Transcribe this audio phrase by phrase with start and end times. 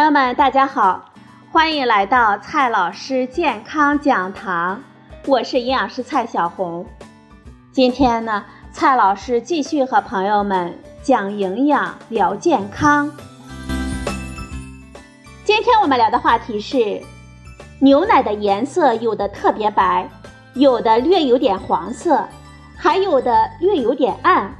[0.00, 1.04] 朋友们，大家好，
[1.52, 4.80] 欢迎来到蔡老师健康讲堂，
[5.26, 6.86] 我是营养师蔡小红。
[7.70, 13.10] 今天呢，蔡老师继续和朋友们讲营养、聊健康。
[15.44, 17.02] 今天我们聊的话题是，
[17.78, 20.08] 牛奶的颜色有的特别白，
[20.54, 22.26] 有的略有点黄色，
[22.74, 24.50] 还有的略有点暗，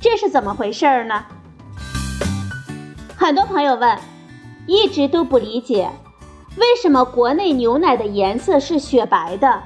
[0.00, 1.22] 这是怎么回事呢？
[3.14, 3.98] 很多朋友问。
[4.68, 5.90] 一直都不理解，
[6.58, 9.62] 为什么国内牛奶的颜色是雪白的，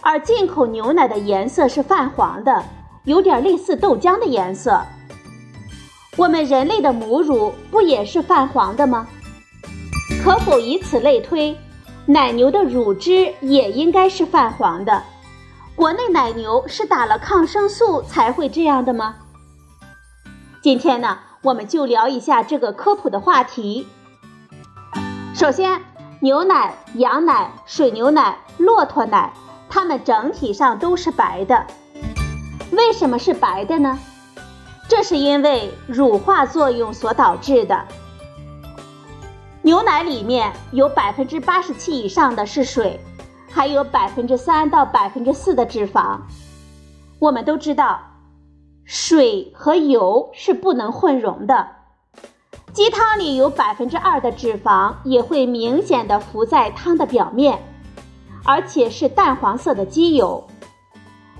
[0.00, 2.64] 而进口牛奶的颜色是泛黄的，
[3.04, 4.80] 有点类似豆浆的颜色。
[6.16, 9.06] 我们人类的母乳不也是泛黄的吗？
[10.24, 11.54] 可否以此类推，
[12.06, 15.02] 奶牛的乳汁也应该是泛黄的？
[15.76, 19.16] 国内奶牛是打了抗生素才会这样的吗？
[20.62, 23.86] 今天呢，我们就聊一下这个科普的话题。
[25.38, 25.80] 首先，
[26.18, 29.32] 牛奶、羊奶、水牛奶、骆驼奶，
[29.68, 31.64] 它们整体上都是白的。
[32.72, 33.96] 为什么是白的呢？
[34.88, 37.84] 这是因为乳化作用所导致的。
[39.62, 42.98] 牛奶里面有百分之八十七以上的是水，
[43.48, 46.18] 还有百分之三到百分之四的脂肪。
[47.20, 48.00] 我们都知道，
[48.84, 51.77] 水和油是不能混溶的。
[52.72, 57.58] 鸡汤里有百分之二的脂肪，也会明显的浮在汤的表面，
[58.44, 60.46] 而且是淡黄色的鸡油。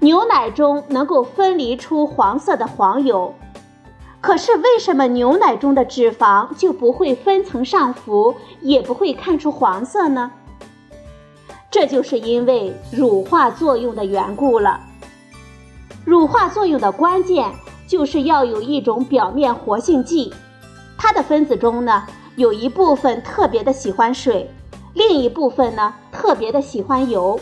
[0.00, 3.34] 牛奶中能够分离出黄色的黄油，
[4.20, 10.32] 可是为什么牛奶中的脂肪就不会分层上浮，也不会看出黄色呢？
[11.70, 14.80] 这就是因为乳化作用的缘故了。
[16.04, 17.52] 乳化作用的关键
[17.86, 20.32] 就是要有一种表面活性剂。
[21.02, 22.04] 它的分子中呢，
[22.36, 24.50] 有一部分特别的喜欢水，
[24.92, 27.40] 另一部分呢特别的喜欢油。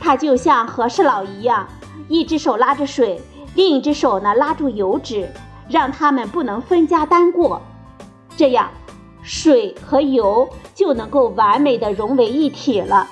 [0.00, 1.68] 它就像和事佬一样，
[2.08, 3.20] 一只手拉着水，
[3.54, 5.30] 另一只手呢拉住油脂，
[5.68, 7.60] 让它们不能分家单过。
[8.34, 8.70] 这样，
[9.20, 13.06] 水和油就能够完美的融为一体了。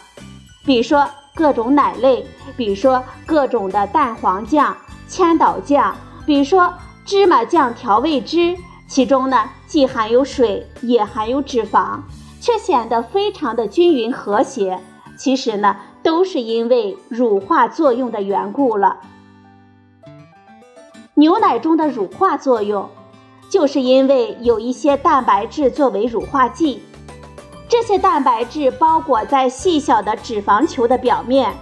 [0.65, 2.25] 比如说各种奶类，
[2.57, 4.75] 比如说各种的蛋黄酱、
[5.07, 6.73] 千岛酱，比如说
[7.05, 8.57] 芝麻酱调味汁。
[8.91, 12.01] 其中呢，既含有水，也含有脂肪，
[12.41, 14.81] 却显得非常的均匀和谐。
[15.19, 19.01] 其实呢，都是因为乳化作用的缘故了。
[21.15, 22.89] 牛奶中的乳化作用，
[23.51, 26.83] 就是因为有一些蛋白质作为乳化剂，
[27.69, 31.53] 这些蛋白质包裹在细小的脂肪球的表面，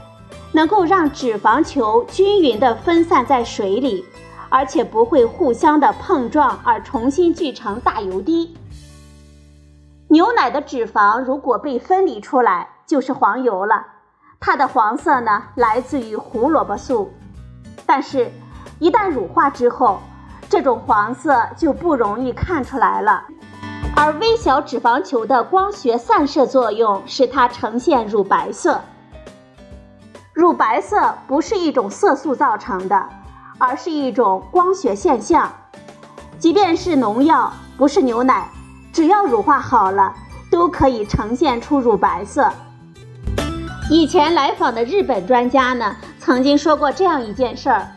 [0.53, 4.05] 能够让脂肪球均匀地分散在水里。
[4.56, 8.56] 而且不会互相的碰撞而重新聚成大油滴。
[10.09, 13.87] 牛奶的脂肪如果被分离出来，就是黄油了。
[14.41, 17.12] 它的黄色呢，来自于胡萝卜素。
[17.84, 18.33] 但是，
[18.78, 19.99] 一旦乳化之后，
[20.49, 23.25] 这种黄色就不容易看出来了。
[23.95, 28.81] 而微小脂肪球的光学散射作用使它呈现乳白色。
[30.33, 33.06] 乳白色不是一种色素造成的。
[33.59, 35.50] 而是一种光学现象，
[36.39, 38.49] 即便是农药，不是牛奶，
[38.93, 40.15] 只要乳化好了，
[40.50, 42.53] 都可以呈现出乳白色。
[43.91, 47.89] 以前来访的日本专家呢，曾经说过这样一件事儿：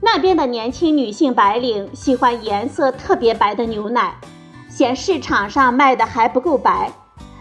[0.00, 4.14] 那边的年轻女性白领喜欢颜色特别白的牛奶，
[4.68, 6.92] 嫌市场上卖的还不够白，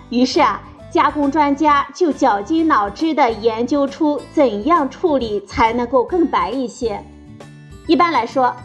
[0.09, 0.61] 于是啊。
[0.91, 7.05] 加工专家就绞尽脑汁地研究出怎样处理才能够更白一些。
[7.89, 8.55] 一般来说，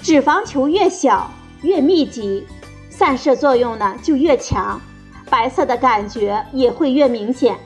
[0.00, 1.28] 脂肪球越小
[1.62, 2.46] 越密集，
[2.88, 4.80] 散射作用呢就越强，
[5.28, 7.58] 白色的感觉也会越明显。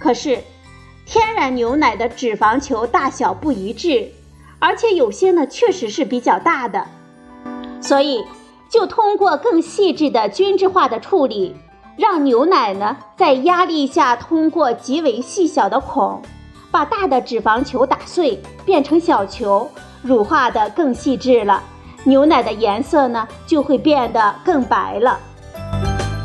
[0.00, 0.38] 可是，
[1.04, 4.12] 天然牛奶的脂肪球大小不一致，
[4.58, 6.86] 而且有些呢确实是比较大的，
[7.82, 8.24] 所以
[8.70, 11.54] 就通过更细致的均质化的处理，
[11.98, 16.22] 让牛奶呢在压力下通过极为细小的孔，
[16.70, 19.70] 把大的脂肪球打碎，变成小球。
[20.04, 21.62] 乳化的更细致了，
[22.04, 25.18] 牛奶的颜色呢就会变得更白了。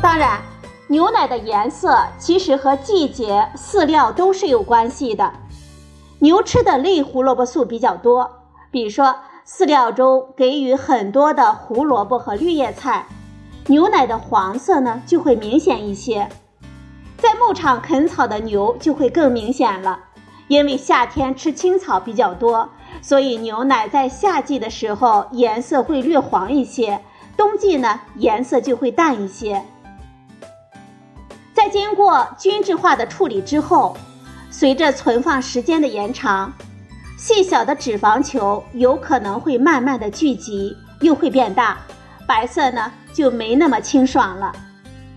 [0.02, 0.38] 当然，
[0.88, 5.32] 牛奶的颜色其实和季节、饲料都是有关系的。
[6.18, 8.30] 牛吃的类胡萝卜素比较多，
[8.70, 9.16] 比如说
[9.48, 13.06] 饲料中给予很多的胡萝卜和绿叶菜，
[13.68, 16.28] 牛奶的黄色呢就会明显一些。
[17.16, 19.98] 在牧场啃草的牛就会更明显了，
[20.48, 22.68] 因为夏天吃青草比较多。
[23.02, 27.00] 所以牛奶在夏季的时候颜色会略黄一些，
[27.36, 29.62] 冬季呢颜色就会淡一些。
[31.54, 33.96] 在经过均质化的处理之后，
[34.50, 36.52] 随着存放时间的延长，
[37.16, 41.78] 细小的脂肪球有可能会慢慢的聚集，又会变大，
[42.26, 44.52] 白色呢就没那么清爽了。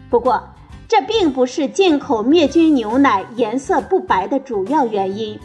[0.10, 0.44] 不过，
[0.88, 5.40] 这并不是进口灭菌牛奶颜色不白的主要原因。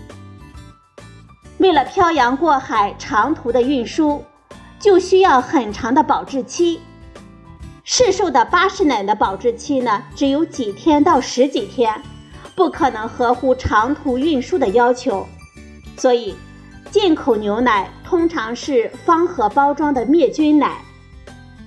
[1.58, 4.25] 为了漂洋过海长途的运输，
[4.78, 6.81] 就需要很长的保质期。
[7.84, 12.02] 市售的巴氏奶的保质期呢，只有几天到十几天，
[12.55, 15.26] 不可能合乎长途运输的要求，
[15.96, 16.34] 所以。
[16.90, 20.78] 进口牛奶通常是方盒包装的灭菌奶，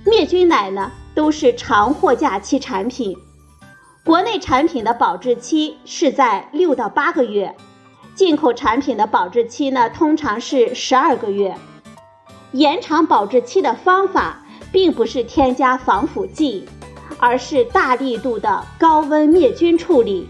[0.04, 3.16] 灭菌奶呢都是长货架期产品，
[4.04, 7.54] 国内产品的保质期是在六到八个月，
[8.14, 11.54] 进口产品的保质期呢通常是十二个月。
[12.52, 16.68] 延长保质期的方法并不是添加防腐剂，
[17.18, 20.28] 而是大力度的高温灭菌处理。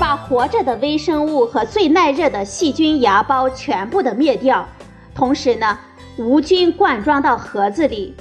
[0.00, 4.66] 把活着的微生物和最耐热的细菌芽孢全部的灭掉，
[5.14, 5.78] 同时呢，
[6.16, 8.14] 无菌灌装到盒子里。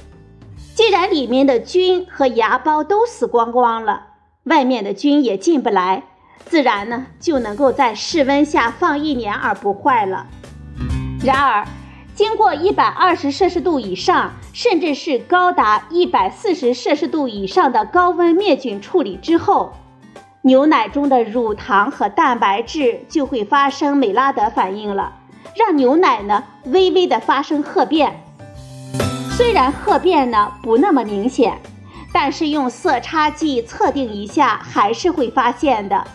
[0.75, 4.09] 既然里面的菌和芽孢都死光光了，
[4.43, 6.03] 外面的菌也进不来，
[6.45, 10.25] 自然呢就能够在室温下放一年而不坏了。
[11.23, 11.65] 然而，
[12.15, 19.73] 经过一百二十摄氏度以上，甚至是高达一百四十摄氏度以上的高温灭菌处理之后。
[20.43, 25.13] 牛奶中的乳糖和蛋白质就会发生美拉德反应了，
[25.55, 28.23] 让牛奶呢微微的发生褐变。
[29.37, 31.59] 虽然褐变呢不那么明显，
[32.11, 36.07] 但是用色差计测定一下还是会发现的。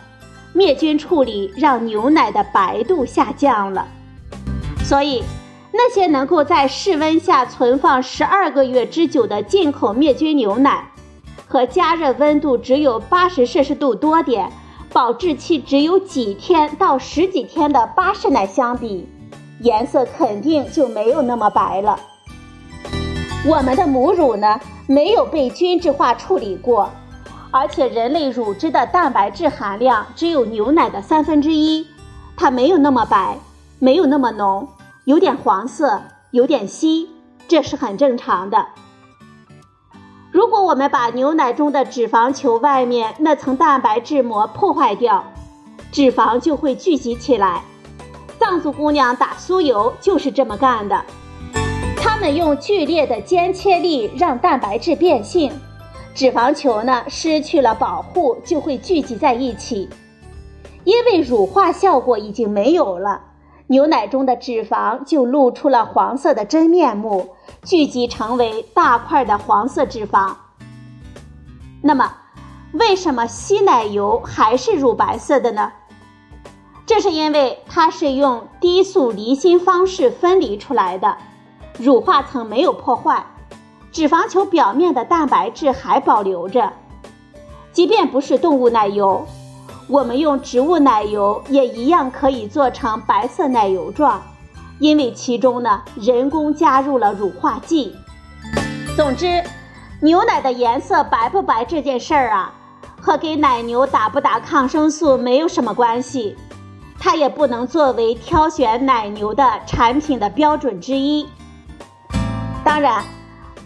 [0.56, 3.86] 灭菌处理让牛奶的白度下降了，
[4.82, 5.22] 所以
[5.70, 10.90] 那些能够在室温下存放十二个月之久的进口灭菌牛奶。
[11.46, 14.50] 和加热温度只有八十摄氏度多点，
[14.94, 19.06] 保质期只有几天到十几天的巴氏奶相比，
[19.60, 22.00] 颜色肯定就没有那么白了。
[23.46, 26.90] 我们的母乳呢，没有被均质化处理过，
[27.50, 31.86] 而且人类乳汁的蛋白质含量只有牛奶的三分之一，
[32.36, 33.38] 它没有那么白，
[33.78, 34.68] 没有那么浓，
[35.04, 36.02] 有点黄色，
[36.32, 37.08] 有点稀，
[37.48, 38.66] 这是很正常的。
[40.32, 45.24] 如果我们把牛奶中的脂肪球外面那层蛋白质膜破坏掉，
[45.90, 47.62] 脂肪就会聚集起来。
[48.38, 51.04] 藏族姑娘打酥油就是这么干的，
[51.96, 55.50] 她们用剧烈的尖切力让蛋白质变性，
[56.16, 59.86] 脂肪球呢失去了保护，就会聚集在一起。
[60.84, 63.20] 因为乳化效果已经没有了，
[63.66, 67.34] 牛奶中的脂肪就露出了黄色的真面目。
[67.62, 70.32] 聚集成为大块的黄色脂肪。
[71.82, 72.10] 那么，
[72.72, 75.70] 为什么稀奶油还是乳白色的呢？
[76.86, 81.18] 这是因为它是用低速离心方式分离出来的，
[81.78, 83.26] 乳化层没有破坏，
[83.96, 86.70] 脂肪球表面的蛋白质还保留着。
[87.72, 89.26] 即便不是动物奶油，
[89.88, 94.20] 我们用植物奶油也一样可以做成白色奶油状。
[94.80, 97.96] 因为其中呢，人工加入了乳化剂。
[98.94, 99.42] 总之，
[100.02, 102.52] 牛奶的颜色白不白这件事儿啊，
[103.00, 106.36] 和给奶牛打不打抗生素没有什么关系，
[106.98, 111.26] 它也不能作为挑选奶牛的产品的标准之一。
[112.62, 113.02] 当然，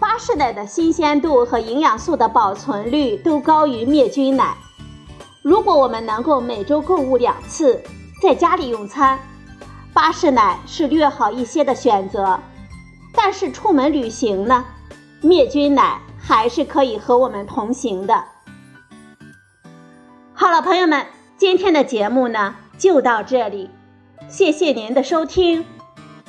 [0.00, 4.57] 巴氏奶的新鲜度和营养素的保存率都高于灭菌奶。
[5.42, 7.78] 如果我们能够每周购物两次，
[8.23, 9.19] 在家里用餐。
[9.92, 12.40] 巴氏奶是略好一些的选择，
[13.12, 14.64] 但是出门旅行呢，
[15.21, 18.25] 灭菌奶还是可以和我们同行的。
[20.33, 23.69] 好了，朋友们，今天的节目呢就到这里，
[24.28, 25.66] 谢谢您的收听，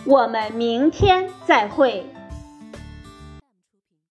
[0.05, 2.05] 我们明天再会。